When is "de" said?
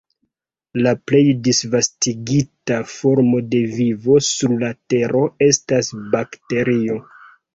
3.51-3.61